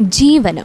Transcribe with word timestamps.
ജീവനം. 0.00 0.64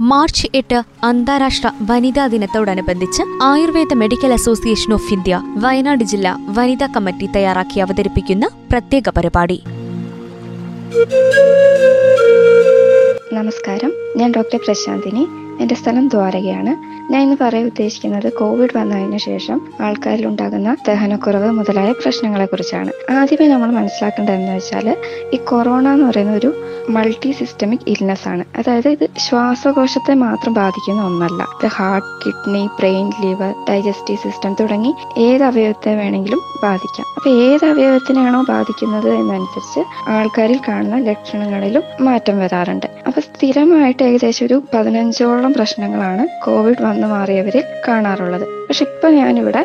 March 0.00 0.46
എട്ട് 0.54 0.82
അന്താരാഷ്ട്ര 1.04 1.70
വനിതാ 1.82 2.26
ദിനത്തോടനുബന്ധിച്ച് 2.26 3.22
Ayurveda 3.42 3.94
medical 3.94 4.32
association 4.32 4.92
of 4.92 5.12
India 5.12 5.42
Wayanad 5.56 6.04
ജില്ലാ 6.04 6.36
വനിതാ 6.48 6.86
കമ്മിറ്റി 6.86 7.26
തയ്യാറാക്കി 7.26 7.80
അവതരിപ്പിക്കുന്ന 7.80 8.48
പ്രത്യേക 8.70 9.02
പരിപാടി. 9.08 9.62
നമസ്കാരം. 13.32 13.92
ഞാൻ 14.16 14.32
ഡോക്ടർ 14.32 14.60
പ്രശാന്തിനി 14.64 15.28
എന്റെ 15.60 15.74
സ്ഥലം 15.74 16.08
ദ്വാരകയാണ്. 16.08 16.96
ഞാൻ 17.12 17.22
ഇന്ന് 17.22 17.36
പറയാൻ 17.40 17.66
ഉദ്ദേശിക്കുന്നത് 17.66 18.32
കോവിഡ് 18.32 18.76
വന്നതിന് 18.76 19.18
ശേഷം 19.18 19.60
ആൾക്കാരിൽ 19.80 20.26
ഉണ്ടാകുന്ന 20.26 20.76
ദഹനക്കുറവ് 20.88 21.50
മുതലായ 21.50 21.92
പ്രശ്നങ്ങളെ 21.92 22.44
കുറിച്ചാണ് 22.44 23.12
ആദ്യമേ 23.12 23.48
നമ്മൾ 23.48 23.70
മനസ്സിലാക്കേണ്ടതെന്ന് 23.70 24.56
വെച്ചാൽ 24.56 24.96
ഈ 25.34 25.36
കൊറോണ 25.36 25.88
എന്ന് 25.88 26.06
പറയുന്ന 26.06 26.32
ഒരു 26.32 26.54
മൾട്ടി 26.90 27.30
സിസ്റ്റമിക് 27.32 27.80
ഇൽനെസ് 27.86 28.28
ആണ് 28.28 28.44
അതായത് 28.58 28.88
ഇത് 28.88 29.08
ശ്വാസകോശത്തെ 29.18 30.14
മാത്രം 30.14 30.54
ബാധിക്കുന്ന 30.54 31.02
ഒന്നല്ല. 31.02 31.42
ഇത് 31.42 31.66
heart 31.66 32.26
kidney 32.26 32.66
brain 32.66 33.12
liver 33.20 33.54
digestive 33.70 34.18
system 34.18 34.56
തുടങ്ങി 34.60 34.94
ഏത് 35.18 35.42
അവയവത്തെ 35.42 35.94
വേണമെങ്കിലും 35.94 36.38
ബാധിക്കാം. 36.62 37.06
അപ്പൊ 37.16 37.30
ഏത് 37.30 37.64
അവയവത്തിനാണോ 37.64 38.44
ബാധിക്കുന്നത് 38.48 39.14
എന്നനുസരിച്ച് 39.14 40.10
ആൾക്കാരിൽ 40.10 40.60
കാണുന്ന 40.68 40.96
ലക്ഷണങ്ങളിലും 40.96 41.82
മാറ്റം 42.00 42.38
വരാറുണ്ട്. 42.38 42.95
അപ്പൊ 43.06 43.20
സ്ഥിരമായിട്ട് 43.20 44.02
ഏകദേശം 44.02 44.46
ഒരു 44.46 44.62
പതിനഞ്ചോളം 44.74 45.52
പ്രശ്നങ്ങളാണ് 45.52 46.28
കോവിഡ് 46.44 46.82
വന്നു 46.82 47.06
മാറിയവരിൽ 47.06 47.64
കാണാറുള്ളത്. 47.88 48.46
പക്ഷെ 48.68 48.84
ഇപ്പൊ 48.84 49.08
ഞാനിവിടെ 49.10 49.62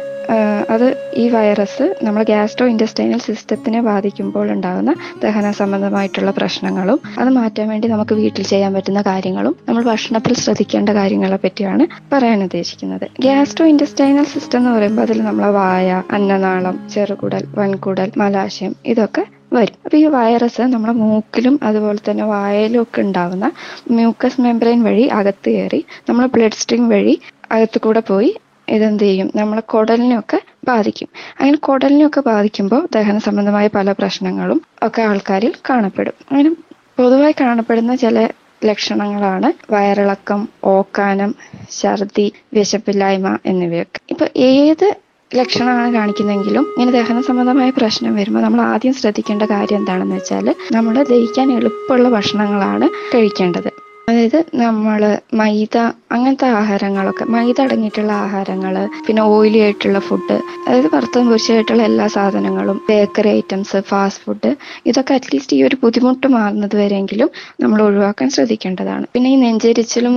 അത് 0.69 0.85
ഈ 1.15 1.29
വൈറസ് 1.29 1.95
നമ്മൾ 2.03 2.23
ഗ്യാസ്ട്രോ 2.23 2.67
ഇൻഡസ്റ്റൈനൽ 2.67 3.17
സിസ്റ്റത്തിനെ 3.17 3.81
ബാധിക്കുമ്പോൾ 3.81 4.51
ഉണ്ടാകുന്ന 4.51 4.91
ദഹന 5.23 5.51
സംബന്ധമായിട്ടുള്ള 5.51 6.31
പ്രശ്നങ്ങളും 6.31 6.99
അത് 7.19 7.29
മാറ്റാൻ 7.29 7.69
വേണ്ടി 7.69 7.87
നമുക്ക് 7.87 8.13
വീട്ടിൽ 8.13 8.43
ചെയ്യാൻ 8.43 8.73
പറ്റുന്ന 8.73 9.01
കാര്യങ്ങളും 9.01 9.55
നമ്മൾ 9.67 9.83
ഭക്ഷണത്തിൽ 9.83 10.33
ശ്രദ്ധിക്കേണ്ട 10.33 10.89
കാര്യങ്ങളെ 10.89 11.39
പറ്റിയാണ് 11.43 11.87
പറയാൻ 12.13 12.43
ഉദ്ദേശിക്കുന്നത്. 12.43 13.05
ഗ്യാസ്ട്രോ 13.19 13.65
ഇൻഡസ്റ്റൈനൽ 13.65 14.23
സിസ്റ്റം 14.23 14.59
എന്ന് 14.59 14.71
പറയുമ്പോൾ 14.77 15.01
അതിൽ 15.01 15.21
നമ്മളെ 15.21 15.49
വായ 15.49 16.03
അന്നനാളം 16.11 16.77
ചെറുകുടൽ 16.93 17.45
വൻകുടൽ 17.59 18.11
മലാശയം 18.17 18.75
ഇതൊക്കെ 18.85 19.25
വരും. 19.51 19.75
അപ്പൊ 19.85 19.97
ഈ 19.97 20.05
വൈറസ് 20.07 20.61
നമ്മുടെ 20.73 20.93
മൂക്കിലും 20.93 21.59
അതുപോലെ 21.63 21.99
തന്നെ 22.09 22.25
വായയിലും 22.25 22.81
ഒക്കെ 22.81 23.01
ഉണ്ടാവുന്ന 23.01 23.45
മ്യൂക്കസ് 23.91 24.41
മെമ്പറൈൻ 24.41 24.83
വഴി 24.83 25.07
അകത്ത് 25.09 25.49
കയറി 25.49 25.81
നമ്മളെ 26.09 26.27
ബ്ലഡ് 26.27 26.53
സ്ട്രീം 26.53 26.89
വഴി 26.89 27.15
അകത്ത് 27.51 27.81
കൂടെ 27.81 27.99
പോയി 28.01 28.31
ഇതെന്ത് 28.67 29.03
ചെയ്യും? 29.03 29.31
നമ്മളെ 29.35 29.61
കുടലിനെയൊക്കെ 29.73 30.37
ബാധിക്കും. 30.65 31.09
അങ്ങനെ 31.39 31.57
കുടലിനെയൊക്കെ 31.57 32.21
ബാധിക്കുമ്പോൾ 32.21 32.87
ദഹന 32.93 33.17
സംബന്ധമായ 33.17 33.67
പല 33.67 33.91
പ്രശ്നങ്ങളും 33.91 34.61
ഒക്കെ 34.83 35.01
ആൾക്കാരിൽ 35.01 35.53
കാണപ്പെടും. 35.69 36.13
അങ്ങനെ 36.29 36.51
പൊതുവായി 36.97 37.35
കാണപ്പെടുന്ന 37.41 37.95
ചില 37.95 38.17
ലക്ഷണങ്ങളാണ് 38.63 39.53
വയറിളക്കം 39.73 40.41
ഓക്കാനം 40.63 41.31
ഛർദി 41.71 42.25
വിശപ്പില്ലായ്മ 42.53 43.37
എന്നിവയൊക്കെ. 43.45 43.99
ഇപ്പൊ 44.09 44.25
ഏത് 44.35 44.87
ലക്ഷണമാണ് 45.35 45.93
കാണിക്കുന്നതെങ്കിലും 45.93 46.65
ഇങ്ങനെ 46.73 46.91
ദഹന 46.91 47.21
സംബന്ധമായ 47.21 47.69
പ്രശ്നം 47.69 48.15
വരുമ്പോൾ 48.15 48.41
നമ്മൾ 48.41 48.61
ആദ്യം 48.61 48.93
ശ്രദ്ധിക്കേണ്ട 48.93 49.43
കാര്യം 49.43 49.77
എന്താണെന്ന് 49.77 50.15
വെച്ചാൽ 50.15 50.47
നമ്മൾ 50.71 50.95
ദഹിക്കാൻ 51.03 51.51
എളുപ്പമുള്ള 51.51 52.09
ഭക്ഷണങ്ങളാണ് 52.09 52.87
കഴിക്കേണ്ടത്. 53.15 53.71
അതായത് 54.11 54.39
നമ്മൾ 54.61 55.01
മൈദ 55.39 55.75
അങ്ങനത്തെ 56.15 56.47
ആഹാരങ്ങളൊക്കെ 56.59 57.25
മൈദ 57.33 57.57
അടങ്ങിയിട്ടുള്ള 57.61 58.11
ആഹാരങ്ങൾ 58.23 58.73
പിന്നെ 59.05 59.21
ഓയിലി 59.33 59.59
ആയിട്ടുള്ള 59.65 59.99
ഫുഡ് 59.99 60.35
അതായത് 60.65 60.87
വറുത്തതും 60.95 61.27
പൊരിച്ചതായിട്ടുള്ള 61.29 61.83
എല്ലാ 61.83 62.05
സാധനങ്ങളും 62.15 62.77
ബേക്കറി 62.89 63.29
ഐറ്റംസ് 63.37 63.79
ഫാസ്റ്റ് 63.89 64.23
ഫുഡ് 64.23 64.49
ഇതൊക്കെ 64.85 65.13
അറ്റ്ലീസ്റ്റ് 65.17 65.57
ഈ 65.57 65.61
ഒരു 65.63 65.77
ബുദ്ധിമുട്ട് 65.83 66.27
മാറുന്നത് 66.35 66.75
വരെയെങ്കിലും 66.81 67.29
നമ്മൾ 67.61 67.79
ഒഴിവാക്കാൻ 67.85 68.29
ശ്രദ്ധിക്കേണ്ടതാണ്. 68.35 69.05
പിന്നെ 69.13 69.29
ഈ 69.29 69.37
നെഞ്ചരിച്ചിലും 69.45 70.15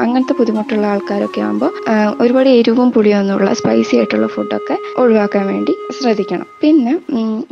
അങ്ങനത്തെ 0.00 0.36
ബുദ്ധിമുട്ടുള്ള 0.40 0.86
ആൾക്കാരൊക്കെ 0.86 1.40
ആകുമ്പോൾ 1.40 1.70
ഒരുപാട് 2.20 2.50
എരിവും 2.58 2.90
പുളിയൊന്നുമുള്ള 2.96 3.52
സ്പൈസി 3.60 3.94
ആയിട്ടുള്ള 4.00 4.28
ഫുഡൊക്കെ 4.36 4.76
ഒഴിവാക്കാൻ 5.04 5.46
വേണ്ടി 5.52 5.74
ശ്രദ്ധിക്കണം. 6.00 6.46
പിന്നെ 6.64 6.94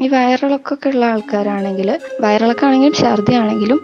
ഈ 0.05 0.09
വയറിളക്കൊക്കെ 0.09 0.91
ഉള്ള 0.95 1.05
ആൾക്കാരാണെങ്കിൽ 1.13 1.91
വയറിളക്കാണെങ്കിലും 2.27 2.97
ഛർദി 3.03 3.35
ആണെങ്കിലും 3.43 3.81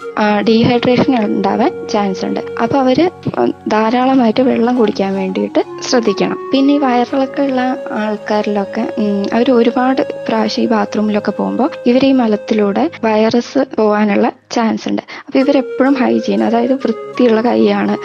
ഡീഹൈഡ്രേഷൻ 0.49 1.15
ഉണ്ടാവാൻ 1.29 1.73
ചാൻസ് 2.01 2.23
ഉണ്ട്. 2.25 2.41
അപ്പൊ 2.63 2.77
അവർ 2.79 2.99
ധാരാളമായിട്ട് 3.69 4.43
വെള്ളം 4.51 4.75
കുടിക്കാൻ 4.77 5.13
വേണ്ടിയിട്ട് 5.15 5.61
ശ്രദ്ധിക്കണം. 5.89 6.39
പിന്നെ 6.53 6.75
ഈ 6.75 6.79
വയറിളക്കമുള്ള 6.79 7.63
ആൾക്കാരിലൊക്കെ 8.03 8.85
അവർ 9.33 9.47
ഒരുപാട് 9.51 10.03
പ്രാവശ്യം 10.29 10.65
ഈ 10.65 10.69
ബാത്റൂമിലൊക്കെ 10.75 11.33
പോകുമ്പോൾ 11.39 11.71
ഇവർ 11.87 12.05
ഈ 12.11 12.13
മലത്തിലൂടെ 12.13 12.85
വൈറസ് 13.05 13.63
പോകാനുള്ള 13.77 14.29
ചാൻസ് 14.57 14.87
ഉണ്ട്. 14.89 15.03
അപ്പൊ 15.27 15.37
ഇവരെപ്പോഴും 15.39 15.95
ഹൈജീൻ 15.95 16.43
അതായത് 16.45 16.75
വൃത്തിയുള്ള 16.85 17.41
കൈയാണ് 17.41 17.97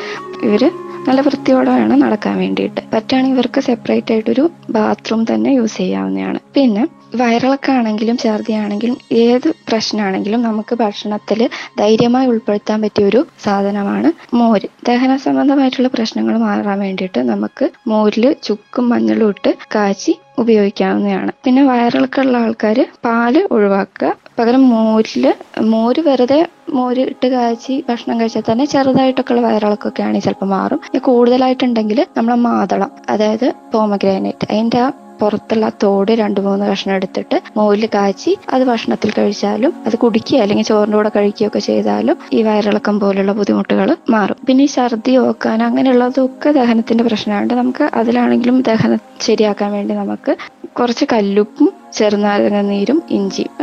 ഇവർ 0.48 0.64
നല്ല 1.08 1.22
വൃത്തിയോടെ 1.22 1.72
വേണം 1.72 2.00
നടക്കാൻ 2.00 2.38
വേണ്ടിയിട്ട്. 2.38 2.82
പറ്റുകയാണെങ്കിൽ 2.94 3.36
ഇവർക്ക് 3.36 3.60
സെപ്പറേറ്റ് 3.60 4.14
ആയിട്ടൊരു 4.14 4.44
ബാത്റൂം 4.70 5.26
തന്നെ 5.32 5.52
യൂസ് 5.54 5.78
ചെയ്യാവുന്നതാണ്. 5.78 6.40
പിന്നെ 6.56 6.84
വയറിളക്കം 7.16 7.74
ആണെങ്കിലും 7.74 8.18
ഛർദിയാണെങ്കിലും 8.18 8.98
ഏത് 9.12 9.48
പ്രശ്നമാണെങ്കിലും 9.70 10.42
നമുക്ക് 10.42 10.76
ഭക്ഷണത്തിൽ 10.76 11.50
ധൈര്യമായി 11.80 12.28
ഉൾപ്പെടുത്താൻ 12.28 12.82
പറ്റിയ 12.82 13.06
ഒരു 13.06 13.22
സാധനമാണ് 13.44 14.12
മോര്. 14.36 14.68
ദഹന 14.88 15.16
സംബന്ധമായിട്ടുള്ള 15.18 15.88
പ്രശ്നങ്ങൾ 15.88 16.38
മാറാൻ 16.38 16.80
വേണ്ടിയിട്ട് 16.80 17.22
നമുക്ക് 17.32 17.68
മോരിൽ 17.88 18.36
ചുക്കും 18.44 18.90
മഞ്ഞളും 18.90 19.30
ഇട്ട് 19.30 19.54
കാച്ചി 19.76 20.16
ഉപയോഗിക്കാവുന്നതാണ്. 20.38 21.32
പിന്നെ 21.46 21.64
വയറിളക്കമുള്ള 21.64 22.38
ആൾക്കാർ 22.38 22.78
പാൽ 23.06 23.36
ഒഴിവാക്കുക. 23.52 24.10
പകരം 24.40 24.70
മോരിൽ 24.70 25.26
മോര് 25.74 26.02
വെറുതെ 26.02 26.40
മോര് 26.70 27.02
ഇട്ട് 27.12 27.28
കാച്ചി 27.28 27.84
ഭക്ഷണം 27.90 28.20
കഴിച്ചാൽ 28.20 28.44
തന്നെ 28.52 28.66
ചെറുതായിട്ടൊക്കെയുള്ള 28.66 29.48
വയറിളക്കൊക്കെ 29.48 30.04
ആണെങ്കിൽ 30.04 30.26
ചിലപ്പോൾ 30.28 30.46
മാറും 30.46 30.80
കൂടുതലായിട്ടുണ്ടെങ്കിൽ 31.10 32.06
നമ്മളെ 32.18 32.38
മാതളം 32.48 32.92
അതായത് 33.10 33.48
പോമഗ്രാനൈറ്റ്. 33.74 34.48
അതിന്റെ 34.52 34.80
ആ 34.80 34.88
പുറത്തുള്ള 35.20 35.70
തോട് 35.84 36.12
രണ്ട് 36.16 36.42
മൂന്ന് 36.42 36.66
കഷ്ണം 36.66 36.96
എടുത്തിട്ട് 36.96 37.38
മോരിൽ 37.58 37.86
കാച്ചി 37.96 38.32
അത് 38.50 38.64
ഭക്ഷണത്തിൽ 38.64 39.12
കഴിച്ചാലും 39.12 39.74
അത് 39.86 39.96
കുടിക്കുക 39.98 40.40
അല്ലെങ്കിൽ 40.40 40.66
ചോറിന്റെ 40.66 40.98
കൂടെ 40.98 41.12
കഴിക്കുകയൊക്കെ 41.16 41.62
ചെയ്താലും 41.62 42.18
ഈ 42.34 42.42
വയറിളക്കം 42.44 42.96
പോലുള്ള 43.00 43.32
ബുദ്ധിമുട്ടുകൾ 43.32 43.90
മാറും. 44.10 44.38
പിന്നെ 44.48 44.64
ഈ 44.64 44.72
ഛർദി 44.76 45.16
ഓക്കാൻ 45.24 45.60
അങ്ങനെയുള്ളതൊക്കെ 45.64 46.52
ദഹനത്തിന്റെ 46.52 47.04
പ്രശ്നമുണ്ട് 47.04 47.54
നമുക്ക് 47.54 47.86
അതിലാണെങ്കിലും 47.94 48.58
ദഹനം 48.64 49.00
ശരിയാക്കാൻ 49.22 49.72
വേണ്ടി 49.72 49.94
നമുക്ക് 49.96 50.32
കുറച്ച് 50.74 51.06
കല്ലുപ്പും 51.12 51.68
ചെറുനാരങ്ങ 51.98 52.62
നീരും 52.72 53.00
ഇഞ്ചിയും 53.10 53.54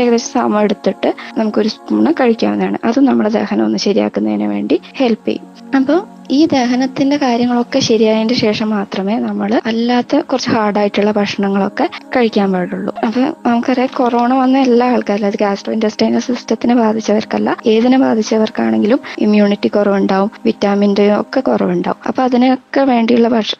ഏകദേശം 0.00 0.30
സമം 0.36 0.60
എടുത്തിട്ട് 0.60 1.10
നമുക്കൊരു 1.38 1.68
സ്പൂണ് 1.68 2.12
കഴിക്കാവുന്നതാണ്. 2.20 2.78
അത് 2.84 3.00
നമ്മുടെ 3.08 3.30
ദഹനം 3.38 3.64
ഒന്ന് 3.64 3.78
ശരിയാക്കുന്നതിന് 3.78 4.48
വേണ്ടി 4.54 4.78
ഹെൽപ്പ് 5.00 5.28
ചെയ്യും. 5.28 5.48
അപ്പോൾ 5.76 6.00
ഈ 6.30 6.46
ദഹനത്തിന്റെ 6.46 7.16
കാര്യങ്ങളൊക്കെ 7.16 7.78
ശരിയായതിന്റെ 7.78 8.34
ശേഷം 8.34 8.68
മാത്രമേ 8.70 9.14
നമ്മൾ 9.18 9.60
അല്ലാത്ത 9.70 10.20
കുറച്ച് 10.20 10.50
ഹാർഡായിട്ടുള്ള 10.50 11.10
ഭക്ഷണങ്ങളൊക്കെ 11.10 11.86
കഴിക്കാൻ 12.14 12.52
പാടുള്ളൂ. 12.52 12.92
അപ്പൊ 13.06 13.20
നമുക്കറിയാം 13.46 13.90
കൊറോണ 13.96 14.30
വന്ന 14.34 14.58
എല്ലാ 14.58 14.86
ആൾക്കാരും 14.92 15.26
അത് 15.26 15.36
ഗാസ്ട്രോ 15.42 15.72
ഇൻഡസ്ട്രൈനൽ 15.72 16.18
സിസ്റ്റത്തിനെ 16.18 16.74
ബാധിച്ചവർക്കല്ല 16.74 17.56
ഏതിനെ 17.66 17.98
ബാധിച്ചവർക്കാണെങ്കിലും 17.98 19.00
ഇമ്മ്യൂണിറ്റി 19.18 19.68
കുറവുണ്ടാവും 19.68 20.30
വിറ്റാമിന്റെ 20.46 21.06
ഒക്കെ 21.16 21.40
കുറവുണ്ടാവും. 21.40 22.00
അപ്പൊ 22.08 22.22
അതിനൊക്കെ 22.22 22.80
വേണ്ടിയുള്ള 22.92 23.28
ഭക്ഷ 23.28 23.52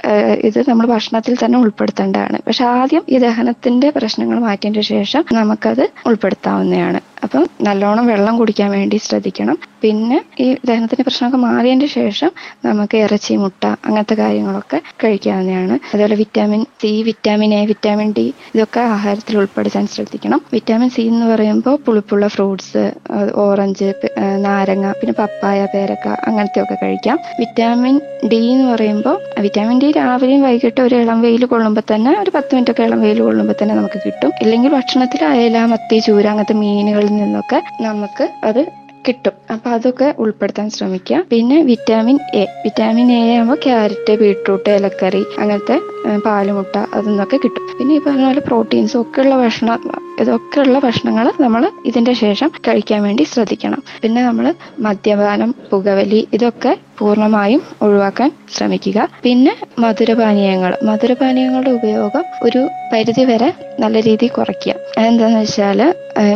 ഇത് 0.48 0.58
നമ്മൾ 0.70 0.86
ഭക്ഷണത്തിൽ 0.86 1.36
തന്നെ 1.44 1.58
ഉൾപ്പെടുത്തേണ്ടതാണ്. 1.58 2.38
പക്ഷെ 2.46 2.64
ആദ്യം 2.78 3.04
ഈ 3.08 3.18
ദഹനത്തിന്റെ 3.18 3.90
പ്രശ്നങ്ങൾ 4.14 4.38
മാറ്റിയതിന് 4.38 4.82
ശേഷം 4.86 5.22
നമുക്കത് 5.32 5.82
ഉൾപ്പെടുത്താവുന്നതാണ്. 6.06 6.98
അപ്പം 7.24 7.44
നല്ലോണം 7.66 8.04
വെള്ളം 8.12 8.34
കുടിക്കാൻ 8.40 8.68
വേണ്ടി 8.76 8.96
ശ്രദ്ധിക്കണം. 9.06 9.56
പിന്നെ 9.82 10.18
ഈ 10.44 10.46
ദഹനത്തിന്റെ 10.68 11.04
പ്രശ്നമൊക്കെ 11.06 11.38
മാറിയതിന് 11.46 11.88
ശേഷം 11.94 12.30
നമുക്ക് 12.66 12.96
ഇറച്ചി 13.04 13.34
മുട്ട 13.42 13.62
അങ്ങനത്തെ 13.86 14.14
കാര്യങ്ങളൊക്കെ 14.20 14.78
കഴിക്കാവുന്നതാണ്. 15.02 15.74
അതുപോലെ 15.92 16.16
vitamin 16.20 16.62
C 16.82 16.90
vitamin 17.08 17.50
A 17.58 17.60
vitamin 17.70 18.08
D 18.18 18.26
ഇതൊക്കെ 18.54 18.80
ആഹാരത്തിൽ 18.94 19.34
ഉൾപ്പെടുത്താൻ 19.40 19.84
ശ്രദ്ധിക്കണം. 19.94 20.40
വിറ്റാമിൻ 20.54 20.90
സി 20.96 21.02
എന്ന് 21.12 21.26
പറയുമ്പോൾ 21.32 21.76
പുളിപ്പുള്ള 21.86 22.28
ഫ്രൂട്ട്സ് 22.34 22.84
ഓറഞ്ച് 23.44 23.88
നാരങ്ങ 24.46 24.86
പിന്നെ 25.00 25.14
പപ്പായ 25.20 25.60
പേരക്ക 25.74 26.06
അങ്ങനത്തെ 26.28 26.62
ഒക്കെ 26.64 26.78
കഴിക്കാം. 26.82 27.18
വിറ്റാമിൻ 27.40 27.96
ഡി 28.32 28.42
എന്ന് 28.54 28.66
പറയുമ്പോൾ 28.72 29.16
വിറ്റാമിൻ 29.46 29.78
ഡി 29.82 29.90
രാവിലെയും 29.98 30.42
വൈകിട്ട് 30.48 30.80
ഒരു 30.86 30.96
ഇളം 31.04 31.20
വെയിൽ 31.26 31.44
കൊള്ളുമ്പോൾ 31.52 31.86
തന്നെ 31.92 32.12
ഒരു 32.22 32.30
പത്ത് 32.36 32.52
മിനിറ്റ് 32.54 32.74
ഒക്കെ 32.74 32.84
ഇളം 32.88 33.00
വെയിൽ 33.06 33.20
കൊള്ളുമ്പോൾ 33.26 33.58
തന്നെ 33.62 33.74
നമുക്ക് 33.80 34.00
കിട്ടും. 34.06 34.32
ഇല്ലെങ്കിൽ 34.44 34.72
ഭക്ഷണത്തിൽ 34.78 35.24
അയല 35.32 35.64
മത്തി 35.74 35.98
ചൂര 36.06 36.26
അങ്ങനത്തെ 36.32 36.56
മീനുകളിൽ 36.62 37.12
നിന്നൊക്കെ 37.20 37.60
നമുക്ക് 37.80 38.24
അത് 38.44 38.62
കിട്ടും. 39.06 39.34
അപ്പൊ 39.52 39.70
അതൊക്കെ 39.70 40.06
ഉൾപ്പെടുത്താൻ 40.18 40.70
ശ്രമിക്കുക. 40.70 41.16
പിന്നെ 41.32 41.56
വിറ്റാമിൻ 41.62 42.18
എ 42.34 42.44
വിറ്റാമിൻ 42.64 43.08
എ 43.12 43.18
ആകുമ്പോൾ 43.34 43.58
ക്യാരറ്റ് 43.64 44.12
ബീട്രൂട്ട് 44.20 44.70
ഇലക്കറി 44.70 45.22
അങ്ങനത്തെ 45.38 45.76
പാലുമുട്ട 46.26 46.76
അതൊന്നൊക്കെ 46.96 47.36
കിട്ടും. 47.44 47.64
പിന്നെ 47.78 47.94
ഈ 47.94 48.00
പറഞ്ഞ 48.06 48.24
പോലെ 48.26 48.40
പ്രോട്ടീൻസും 48.40 49.00
ഒക്കെ 49.00 49.20
ഉള്ള 49.20 49.36
ഭക്ഷണം 49.36 49.80
ഇതൊക്കെ 50.22 50.58
ഉള്ള 50.60 50.78
ഭക്ഷണങ്ങൾ 50.78 51.26
നമ്മൾ 51.40 51.62
ഇതിന്റെ 51.86 52.12
ശേഷം 52.22 52.50
കഴിക്കാൻ 52.68 53.02
വേണ്ടി 53.02 53.24
ശ്രദ്ധിക്കണം. 53.24 53.80
പിന്നെ 54.02 54.22
നമ്മൾ 54.22 54.46
മദ്യപാനം 54.86 55.54
പുകവലി 55.70 56.28
ഇതൊക്കെ 56.32 56.72
പൂർണമായും 56.98 57.62
ഒഴിവാക്കാൻ 57.82 58.30
ശ്രമിക്കുക. 58.56 59.08
പിന്നെ 59.22 59.52
മധുരപാനീയങ്ങൾ. 59.78 60.74
മധുരപാനീയങ്ങളുടെ 60.82 61.70
ഉപയോഗം 61.70 62.24
ഒരു 62.42 62.60
പരിധി 62.92 63.24
വരെ 63.24 63.48
നല്ല 63.80 64.00
രീതിയിൽ 64.00 64.32
കുറയ്ക്കുക. 64.32 64.74
എന്താണെന്ന് 64.98 65.40
വെച്ചാൽ 65.40 65.80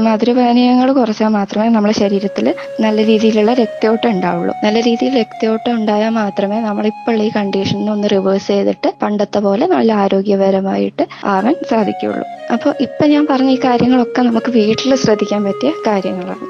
മധുരപാനീയങ്ങൾ 0.06 0.92
കുറച്ചാൽ 0.92 1.28
മാത്രമേ 1.28 1.68
നമ്മുടെ 1.68 1.94
ശരീരത്തിൽ 1.94 2.46
നല്ല 2.80 3.04
രീതിയിലുള്ള 3.06 3.52
രക്തയോട്ടം 3.52 4.10
ഉണ്ടാവുള്ളൂ. 4.10 4.54
നല്ല 4.64 4.80
രീതിയിൽ 4.80 5.12
രക്തയോട്ടം 5.20 5.72
ഉണ്ടായാൽ 5.74 6.08
മാത്രമേ 6.08 6.60
നമ്മളിപ്പോൾ 6.60 7.22
ഈ 7.22 7.30
കണ്ടീഷനിൽ 7.36 7.90
ഒന്ന് 7.90 8.08
റിവേഴ്സ് 8.12 8.48
ചെയ്തിട്ട് 8.48 8.90
പണ്ടത്തെ 9.02 9.38
പോലെ 9.38 9.66
നല്ല 9.66 9.92
ആരോഗ്യപരമായിട്ട് 9.92 11.06
ആവാൻ 11.24 11.54
സാധിക്കുകയുള്ളൂ. 11.70 12.26
അപ്പോൾ 12.52 12.74
ഇപ്പം 12.80 13.10
ഞാൻ 13.10 13.26
പറഞ്ഞ 13.30 13.50
ഈ 13.50 13.60
കാര്യങ്ങളൊക്കെ 13.64 14.22
നമുക്ക് 14.22 14.52
വീട്ടിൽ 14.52 14.94
ശ്രദ്ധിക്കാൻ 14.94 15.44
പറ്റിയ 15.44 15.70
കാര്യങ്ങളാണ്. 15.86 16.46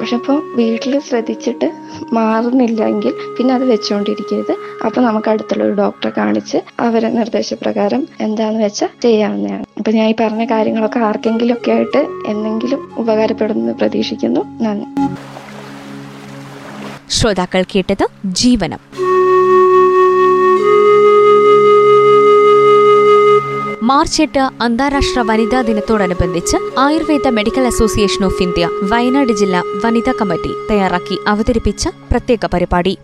പക്ഷെ 0.00 0.16
ഇപ്പോൾ 0.16 0.56
വീട്ടിൽ 0.56 0.98
ശ്രദ്ധിച്ചിട്ട് 0.98 1.72
മാറുന്നില്ലെങ്കിൽ 2.12 3.14
പിന്നെ 3.38 3.54
അത് 3.54 3.64
വെച്ചുകൊണ്ടിരിക്കരുത് 3.64 4.52
അപ്പോൾ 4.86 5.00
നമുക്ക് 5.00 5.28
അടുത്തുള്ള 5.28 5.64
ഒരു 5.64 5.72
ഡോക്ടറെ 5.72 6.12
കാണിച്ച് 6.16 6.58
അവരെ 6.80 7.08
നിർദ്ദേശപ്രകാരം 7.08 8.08
എന്താന്ന് 8.20 8.64
വെച്ചാൽ 8.64 8.88
ചെയ്യാവുന്നതാണ്. 9.02 9.64
അപ്പൊ 9.78 9.90
ഞാൻ 9.90 10.08
ഈ 10.08 10.14
പറഞ്ഞ 10.20 10.44
കാര്യങ്ങളൊക്കെ 10.44 10.98
ആർക്കെങ്കിലും 10.98 11.56
ഒക്കെ 11.56 11.70
ആയിട്ട് 11.70 12.06
എന്തെങ്കിലും 12.26 12.94
ഉപകാരപ്പെടുമെന്ന് 12.98 13.72
പ്രതീക്ഷിക്കുന്നു. 13.72 14.40
നന്ദി. 14.62 14.86
ശ്രോതാക്കൾ 17.10 17.64
കേട്ടത് 17.74 18.06
ജീവനം. 18.26 18.78
മാർച്ച് 23.82 24.22
എട്ട് 24.22 24.38
അന്താരാഷ്ട്ര 24.62 25.20
വനിതാ 25.20 25.60
ദിനത്തോടനുബന്ധിച്ച് 25.62 26.56
Ayurveda 26.78 27.28
medical 27.28 27.66
association 27.66 28.24
of 28.24 28.42
India 28.42 28.68
Wayanad 28.82 29.32
ജില്ലാ 29.32 29.62
വനിതാ 29.84 30.12
കമ്മിറ്റി 30.20 30.48
തയ്യാറാക്കി 30.70 31.18
അവതരിപ്പിച്ച 31.26 31.88
പ്രത്യേക 32.10 32.46
പരിപാടി. 32.46 32.98